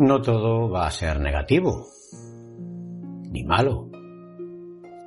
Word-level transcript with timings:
No 0.00 0.22
todo 0.22 0.70
va 0.70 0.86
a 0.86 0.90
ser 0.90 1.20
negativo, 1.20 1.86
ni 3.30 3.44
malo. 3.44 3.90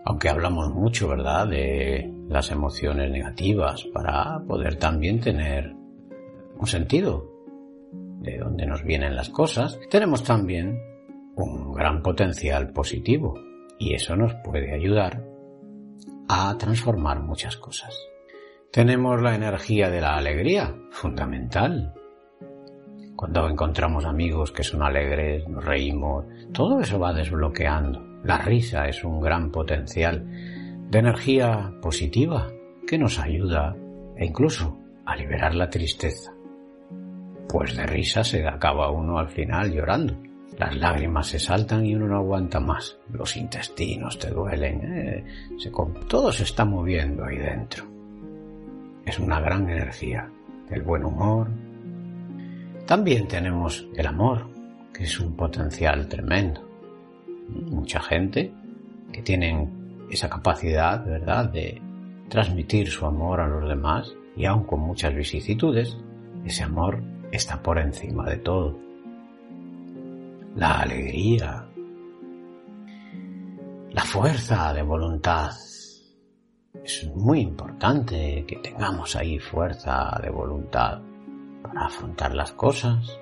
Aunque 0.05 0.29
hablamos 0.29 0.71
mucho, 0.71 1.07
¿verdad?, 1.09 1.47
de 1.47 2.13
las 2.29 2.51
emociones 2.51 3.09
negativas 3.09 3.85
para 3.93 4.39
poder 4.47 4.75
también 4.75 5.19
tener 5.19 5.73
un 6.57 6.67
sentido 6.67 7.27
de 8.19 8.37
dónde 8.37 8.67
nos 8.67 8.83
vienen 8.83 9.15
las 9.15 9.29
cosas, 9.29 9.79
tenemos 9.89 10.23
también 10.23 10.79
un 11.35 11.73
gran 11.73 12.03
potencial 12.03 12.71
positivo 12.71 13.33
y 13.79 13.95
eso 13.95 14.15
nos 14.15 14.35
puede 14.43 14.73
ayudar 14.73 15.25
a 16.29 16.55
transformar 16.57 17.21
muchas 17.21 17.57
cosas. 17.57 17.97
Tenemos 18.71 19.21
la 19.21 19.35
energía 19.35 19.89
de 19.89 20.01
la 20.01 20.15
alegría, 20.17 20.75
fundamental, 20.91 21.93
cuando 23.23 23.47
encontramos 23.47 24.03
amigos 24.03 24.51
que 24.51 24.63
son 24.63 24.83
alegres, 24.83 25.47
nos 25.47 25.63
reímos, 25.63 26.25
todo 26.51 26.81
eso 26.81 26.99
va 26.99 27.13
desbloqueando. 27.13 28.05
La 28.25 28.39
risa 28.39 28.85
es 28.89 29.01
un 29.05 29.21
gran 29.21 29.49
potencial 29.49 30.27
de 30.89 30.99
energía 30.99 31.71
positiva 31.81 32.51
que 32.85 32.97
nos 32.97 33.19
ayuda 33.19 33.77
e 34.17 34.25
incluso 34.25 34.77
a 35.05 35.15
liberar 35.15 35.55
la 35.55 35.69
tristeza. 35.69 36.33
Pues 37.47 37.77
de 37.77 37.85
risa 37.85 38.25
se 38.25 38.45
acaba 38.45 38.91
uno 38.91 39.17
al 39.17 39.29
final 39.29 39.71
llorando. 39.71 40.17
Las 40.57 40.75
lágrimas 40.75 41.27
se 41.27 41.39
saltan 41.39 41.85
y 41.85 41.95
uno 41.95 42.09
no 42.09 42.17
aguanta 42.17 42.59
más. 42.59 42.99
Los 43.09 43.37
intestinos 43.37 44.19
te 44.19 44.31
duelen. 44.31 44.81
¿eh? 44.83 45.23
todo 46.09 46.29
se 46.29 46.43
está 46.43 46.65
moviendo 46.65 47.23
ahí 47.23 47.37
dentro. 47.37 47.85
Es 49.05 49.17
una 49.17 49.39
gran 49.39 49.69
energía. 49.69 50.29
El 50.69 50.81
buen 50.81 51.05
humor, 51.05 51.47
también 52.85 53.27
tenemos 53.27 53.87
el 53.95 54.05
amor, 54.05 54.49
que 54.93 55.03
es 55.03 55.19
un 55.19 55.35
potencial 55.35 56.07
tremendo. 56.07 56.61
Mucha 57.47 58.01
gente 58.01 58.53
que 59.11 59.21
tienen 59.21 60.05
esa 60.09 60.29
capacidad, 60.29 61.05
¿verdad?, 61.05 61.49
de 61.49 61.81
transmitir 62.29 62.89
su 62.89 63.05
amor 63.05 63.39
a 63.39 63.47
los 63.47 63.67
demás 63.69 64.13
y 64.35 64.45
aun 64.45 64.63
con 64.63 64.81
muchas 64.81 65.13
vicisitudes, 65.15 65.97
ese 66.45 66.63
amor 66.63 67.01
está 67.31 67.61
por 67.61 67.79
encima 67.79 68.25
de 68.25 68.37
todo. 68.37 68.77
La 70.55 70.81
alegría, 70.81 71.65
la 73.91 74.03
fuerza 74.03 74.73
de 74.73 74.81
voluntad. 74.81 75.51
Es 76.83 77.09
muy 77.15 77.39
importante 77.39 78.43
que 78.45 78.57
tengamos 78.57 79.15
ahí 79.15 79.39
fuerza 79.39 80.19
de 80.21 80.29
voluntad 80.29 81.01
para 81.63 81.85
afrontar 81.85 82.35
las 82.35 82.51
cosas, 82.51 83.19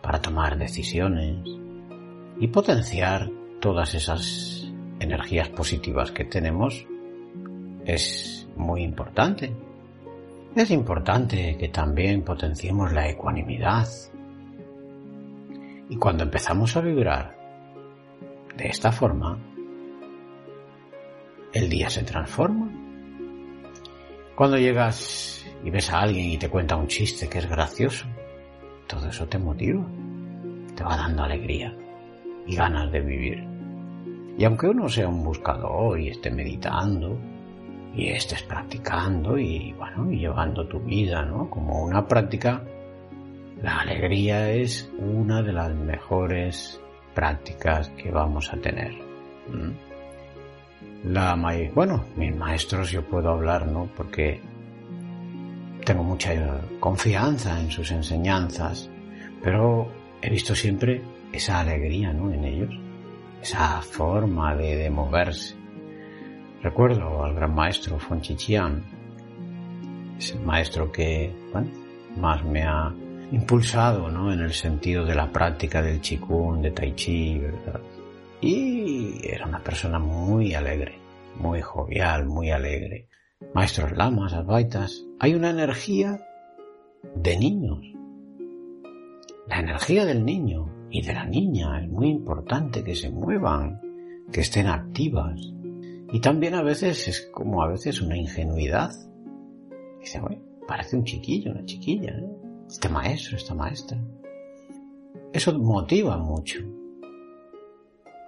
para 0.00 0.22
tomar 0.22 0.56
decisiones 0.56 1.38
y 2.38 2.48
potenciar 2.48 3.28
todas 3.60 3.94
esas 3.94 4.72
energías 5.00 5.48
positivas 5.50 6.12
que 6.12 6.24
tenemos 6.24 6.86
es 7.84 8.48
muy 8.56 8.82
importante. 8.82 9.54
Es 10.54 10.70
importante 10.70 11.56
que 11.58 11.68
también 11.68 12.22
potenciemos 12.22 12.92
la 12.92 13.08
ecuanimidad. 13.08 13.88
Y 15.88 15.96
cuando 15.96 16.22
empezamos 16.22 16.76
a 16.76 16.80
vibrar 16.80 17.36
de 18.56 18.68
esta 18.68 18.92
forma, 18.92 19.36
el 21.52 21.68
día 21.68 21.90
se 21.90 22.04
transforma. 22.04 22.70
Cuando 24.36 24.58
llegas 24.58 25.43
y 25.64 25.70
ves 25.70 25.90
a 25.90 26.00
alguien 26.00 26.30
y 26.30 26.38
te 26.38 26.48
cuenta 26.48 26.76
un 26.76 26.86
chiste 26.86 27.28
que 27.28 27.38
es 27.38 27.48
gracioso, 27.48 28.06
todo 28.86 29.08
eso 29.08 29.26
te 29.26 29.38
motiva, 29.38 29.84
te 30.76 30.84
va 30.84 30.96
dando 30.96 31.22
alegría 31.22 31.74
y 32.46 32.54
ganas 32.54 32.92
de 32.92 33.00
vivir. 33.00 33.44
Y 34.36 34.44
aunque 34.44 34.68
uno 34.68 34.88
sea 34.88 35.08
un 35.08 35.24
buscador 35.24 35.98
y 35.98 36.08
esté 36.08 36.30
meditando 36.30 37.18
y 37.94 38.08
estés 38.08 38.42
practicando 38.42 39.38
y 39.38 39.72
bueno, 39.72 40.10
y 40.10 40.18
llevando 40.18 40.66
tu 40.66 40.80
vida, 40.80 41.24
¿no? 41.24 41.48
Como 41.48 41.84
una 41.84 42.06
práctica, 42.06 42.62
la 43.62 43.80
alegría 43.80 44.50
es 44.50 44.90
una 44.98 45.42
de 45.42 45.52
las 45.52 45.72
mejores 45.74 46.80
prácticas 47.14 47.88
que 47.90 48.10
vamos 48.10 48.52
a 48.52 48.56
tener. 48.56 48.92
La 51.04 51.36
bueno, 51.74 52.04
mis 52.16 52.34
maestros 52.34 52.90
yo 52.90 53.02
puedo 53.02 53.30
hablar, 53.30 53.66
¿no? 53.66 53.88
Porque 53.96 54.40
tengo 55.84 56.02
mucha 56.02 56.32
confianza 56.80 57.60
en 57.60 57.70
sus 57.70 57.90
enseñanzas, 57.90 58.90
pero 59.42 59.88
he 60.22 60.30
visto 60.30 60.54
siempre 60.54 61.02
esa 61.32 61.60
alegría 61.60 62.12
¿no? 62.12 62.32
en 62.32 62.44
ellos, 62.44 62.74
esa 63.42 63.82
forma 63.82 64.54
de, 64.56 64.88
moverse. 64.90 65.54
Recuerdo 66.62 67.22
al 67.22 67.34
gran 67.34 67.54
maestro 67.54 67.98
Fonchichian, 67.98 68.82
es 70.18 70.32
el 70.32 70.40
maestro 70.40 70.90
que 70.90 71.30
más 72.16 72.42
me 72.44 72.62
ha 72.62 72.94
impulsado 73.30 74.10
¿no? 74.10 74.32
en 74.32 74.40
el 74.40 74.52
sentido 74.52 75.04
de 75.04 75.14
la 75.14 75.30
práctica 75.30 75.82
del 75.82 76.00
Qigong, 76.00 76.62
de 76.62 76.70
Tai 76.70 76.94
Chi, 76.94 77.38
¿verdad? 77.38 77.80
Y 78.40 79.20
era 79.26 79.46
una 79.46 79.62
persona 79.62 79.98
muy 79.98 80.54
alegre, 80.54 80.98
muy 81.36 81.60
jovial, 81.60 82.26
muy 82.26 82.50
alegre 82.50 83.08
maestros 83.52 83.92
lamas, 83.92 84.32
advaitas, 84.32 85.04
hay 85.18 85.34
una 85.34 85.50
energía 85.50 86.20
de 87.14 87.36
niños. 87.38 87.80
La 89.46 89.60
energía 89.60 90.04
del 90.04 90.24
niño 90.24 90.72
y 90.90 91.02
de 91.02 91.12
la 91.12 91.26
niña 91.26 91.80
es 91.82 91.88
muy 91.88 92.08
importante 92.08 92.82
que 92.82 92.94
se 92.94 93.10
muevan, 93.10 93.80
que 94.32 94.40
estén 94.40 94.66
activas. 94.68 95.40
Y 96.12 96.20
también 96.20 96.54
a 96.54 96.62
veces 96.62 97.08
es 97.08 97.30
como 97.32 97.62
a 97.62 97.68
veces 97.68 98.00
una 98.00 98.16
ingenuidad. 98.16 98.90
Dice, 100.00 100.20
bueno, 100.20 100.42
parece 100.66 100.96
un 100.96 101.04
chiquillo, 101.04 101.50
una 101.50 101.64
chiquilla, 101.64 102.12
¿eh? 102.12 102.28
este 102.68 102.88
maestro, 102.88 103.36
esta 103.36 103.54
maestra. 103.54 103.98
Eso 105.32 105.58
motiva 105.58 106.16
mucho. 106.16 106.60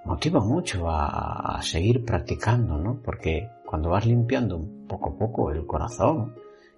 Motiva 0.04 0.40
mucho 0.40 0.88
a, 0.88 1.56
a 1.56 1.62
seguir 1.62 2.04
practicando, 2.04 2.78
¿no? 2.78 3.00
Porque 3.02 3.48
cuando 3.66 3.90
vas 3.90 4.06
limpiando 4.06 4.64
poco 4.88 5.10
a 5.10 5.18
poco 5.18 5.50
el 5.50 5.66
corazón 5.66 6.34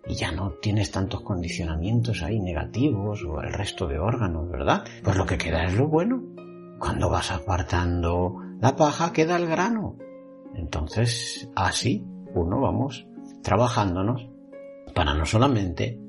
y 0.07 0.15
ya 0.15 0.33
no 0.33 0.53
tienes 0.63 0.91
tantos 0.91 1.21
condicionamientos 1.21 2.23
ahí 2.23 2.41
negativos 2.41 3.23
o 3.25 3.41
el 3.43 3.53
resto 3.53 3.87
de 3.87 3.99
órganos, 3.99 4.49
¿verdad? 4.49 4.85
Pues 5.05 5.17
lo 5.17 5.27
que 5.27 5.37
queda 5.37 5.65
es 5.65 5.77
lo 5.77 5.87
bueno. 5.87 6.23
Cuando 6.79 7.11
vas 7.11 7.31
apartando 7.31 8.37
la 8.61 8.75
paja 8.75 9.13
queda 9.13 9.37
el 9.37 9.47
grano. 9.47 9.97
Entonces, 10.55 11.49
así 11.55 12.05
uno 12.35 12.61
vamos 12.61 13.07
trabajándonos 13.43 14.29
para 14.95 15.15
no 15.15 15.25
solamente 15.27 16.01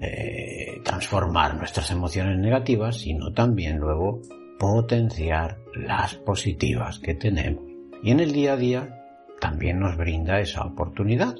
eh, 0.00 0.80
transformar 0.82 1.56
nuestras 1.56 1.90
emociones 1.90 2.38
negativas, 2.38 2.96
sino 2.96 3.32
también 3.32 3.78
luego 3.78 4.20
potenciar 4.58 5.58
las 5.74 6.14
positivas 6.16 6.98
que 6.98 7.14
tenemos. 7.14 7.64
Y 8.02 8.10
en 8.10 8.20
el 8.20 8.32
día 8.32 8.54
a 8.54 8.56
día 8.56 9.01
también 9.42 9.80
nos 9.80 9.96
brinda 9.96 10.38
esa 10.38 10.62
oportunidad. 10.62 11.34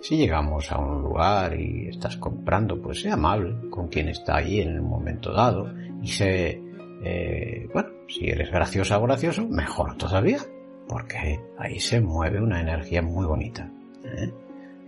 Si 0.00 0.16
llegamos 0.16 0.70
a 0.70 0.78
un 0.78 1.02
lugar 1.02 1.58
y 1.58 1.88
estás 1.88 2.16
comprando, 2.16 2.80
pues 2.80 3.00
sea 3.00 3.14
amable 3.14 3.68
con 3.68 3.88
quien 3.88 4.08
está 4.08 4.36
ahí 4.36 4.60
en 4.60 4.76
el 4.76 4.82
momento 4.82 5.32
dado 5.32 5.74
y 6.00 6.06
sé, 6.06 6.62
eh, 7.02 7.68
bueno, 7.74 7.88
si 8.06 8.28
eres 8.28 8.48
graciosa 8.48 8.96
o 8.98 9.02
gracioso, 9.02 9.48
mejor 9.48 9.96
todavía, 9.96 10.38
porque 10.86 11.40
ahí 11.58 11.80
se 11.80 12.00
mueve 12.00 12.40
una 12.40 12.60
energía 12.60 13.02
muy 13.02 13.26
bonita, 13.26 13.68
¿eh? 14.04 14.32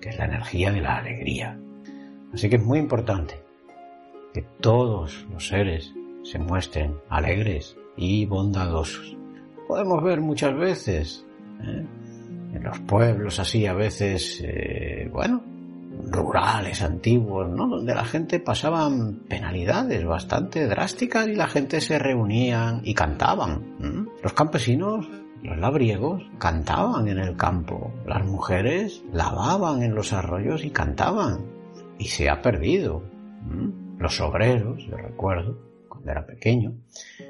que 0.01 0.11
es 0.11 0.19
la 0.19 0.27
energía 0.27 0.71
de 0.71 0.81
la 0.81 0.99
alegría. 0.99 1.59
Así 2.33 2.49
que 2.49 2.56
es 2.56 2.65
muy 2.65 2.79
importante 2.79 3.35
que 4.33 4.43
todos 4.61 5.27
los 5.33 5.49
seres 5.49 5.93
se 6.23 6.39
muestren 6.39 6.99
alegres 7.09 7.77
y 7.97 8.27
bondadosos. 8.27 9.17
Podemos 9.67 10.05
ver 10.05 10.21
muchas 10.21 10.56
veces 10.56 11.27
¿eh? 11.61 11.85
En 12.55 12.62
los 12.62 12.79
pueblos 12.81 13.41
así 13.41 13.67
a 13.67 13.75
veces, 13.75 14.41
eh, 14.45 15.09
bueno, 15.12 15.43
rurales 16.11 16.83
antiguos, 16.83 17.49
¿no? 17.49 17.69
Donde 17.69 17.95
la 17.95 18.05
gente 18.05 18.39
pasaban 18.39 19.21
penalidades 19.29 20.05
bastante 20.05 20.67
drásticas 20.67 21.27
y 21.29 21.35
la 21.35 21.49
gente 21.49 21.81
se 21.81 21.99
reunían 21.99 22.81
y 22.85 22.95
cantaban. 22.95 24.09
Los 24.23 24.33
campesinos, 24.33 25.09
los 25.43 25.59
labriegos, 25.59 26.23
cantaban 26.39 27.09
en 27.09 27.19
el 27.19 27.37
campo. 27.37 27.93
Las 28.06 28.25
mujeres 28.25 29.05
lavaban 29.12 29.83
en 29.83 29.95
los 29.95 30.12
arroyos 30.12 30.65
y 30.65 30.71
cantaban. 30.71 31.47
Y 31.99 32.06
se 32.06 32.29
ha 32.31 32.41
perdido. 32.41 33.03
Los 33.99 34.21
obreros, 34.21 34.85
yo 34.87 34.97
recuerdo, 34.97 35.59
cuando 35.89 36.11
era 36.11 36.27
pequeño, 36.27 36.75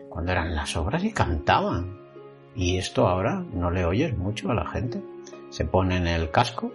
cuando 0.08 0.32
eran 0.32 0.54
las 0.54 0.76
obras 0.76 1.02
y 1.04 1.12
cantaban. 1.12 2.03
Y 2.56 2.78
esto 2.78 3.08
ahora 3.08 3.44
no 3.52 3.70
le 3.70 3.84
oyes 3.84 4.16
mucho 4.16 4.50
a 4.50 4.54
la 4.54 4.66
gente. 4.66 5.02
Se 5.50 5.64
ponen 5.64 6.06
el 6.06 6.30
casco 6.30 6.72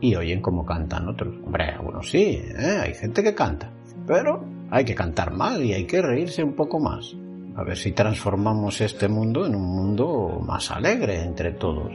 y 0.00 0.14
oyen 0.14 0.40
cómo 0.40 0.64
cantan 0.64 1.08
otros. 1.08 1.34
Hombre, 1.44 1.64
algunos 1.70 2.08
sí, 2.08 2.42
¿eh? 2.42 2.78
hay 2.80 2.94
gente 2.94 3.22
que 3.22 3.34
canta, 3.34 3.70
pero 4.06 4.44
hay 4.70 4.84
que 4.84 4.94
cantar 4.94 5.32
más 5.32 5.60
y 5.60 5.72
hay 5.72 5.84
que 5.84 6.00
reírse 6.00 6.42
un 6.42 6.54
poco 6.54 6.78
más. 6.78 7.14
A 7.56 7.64
ver 7.64 7.76
si 7.76 7.92
transformamos 7.92 8.80
este 8.80 9.08
mundo 9.08 9.44
en 9.44 9.54
un 9.54 9.66
mundo 9.66 10.40
más 10.44 10.70
alegre 10.70 11.22
entre 11.22 11.52
todos. 11.52 11.92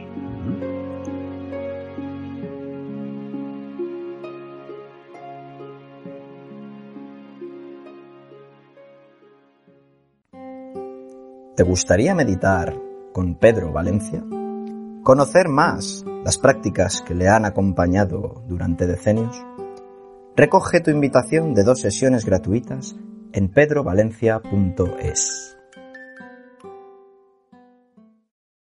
¿Te 11.56 11.62
gustaría 11.62 12.16
meditar 12.16 12.74
con 13.14 13.36
Pedro 13.36 13.72
Valencia? 13.72 14.22
¿Conocer 15.04 15.48
más 15.48 16.04
las 16.24 16.36
prácticas 16.36 17.00
que 17.00 17.14
le 17.14 17.28
han 17.28 17.44
acompañado 17.44 18.42
durante 18.48 18.88
decenios? 18.88 19.40
Recoge 20.34 20.80
tu 20.80 20.90
invitación 20.90 21.54
de 21.54 21.62
dos 21.62 21.80
sesiones 21.80 22.26
gratuitas 22.26 22.96
en 23.32 23.50
pedrovalencia.es. 23.50 25.53